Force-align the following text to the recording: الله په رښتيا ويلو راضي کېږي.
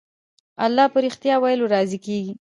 الله 0.65 0.85
په 0.93 0.99
رښتيا 1.05 1.35
ويلو 1.39 1.65
راضي 1.73 1.99
کېږي. 2.05 2.33